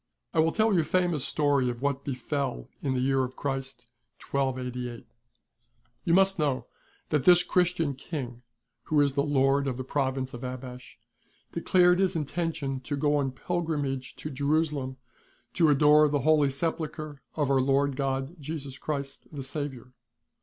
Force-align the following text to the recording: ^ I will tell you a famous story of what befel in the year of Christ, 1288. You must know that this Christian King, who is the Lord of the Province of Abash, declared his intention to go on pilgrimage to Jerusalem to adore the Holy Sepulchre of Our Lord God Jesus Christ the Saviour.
^ 0.01 0.03
I 0.33 0.39
will 0.39 0.51
tell 0.51 0.73
you 0.73 0.79
a 0.79 0.83
famous 0.83 1.23
story 1.23 1.69
of 1.69 1.83
what 1.83 2.03
befel 2.03 2.67
in 2.81 2.95
the 2.95 2.99
year 3.01 3.23
of 3.23 3.35
Christ, 3.35 3.85
1288. 4.31 5.05
You 6.05 6.13
must 6.15 6.39
know 6.39 6.65
that 7.09 7.25
this 7.25 7.43
Christian 7.43 7.93
King, 7.93 8.41
who 8.85 8.99
is 8.99 9.13
the 9.13 9.21
Lord 9.21 9.67
of 9.67 9.77
the 9.77 9.83
Province 9.83 10.33
of 10.33 10.43
Abash, 10.43 10.97
declared 11.51 11.99
his 11.99 12.15
intention 12.15 12.79
to 12.79 12.97
go 12.97 13.17
on 13.17 13.31
pilgrimage 13.31 14.15
to 14.15 14.31
Jerusalem 14.31 14.97
to 15.53 15.69
adore 15.69 16.09
the 16.09 16.21
Holy 16.21 16.49
Sepulchre 16.49 17.21
of 17.35 17.51
Our 17.51 17.61
Lord 17.61 17.95
God 17.95 18.37
Jesus 18.39 18.79
Christ 18.79 19.27
the 19.31 19.43
Saviour. 19.43 19.93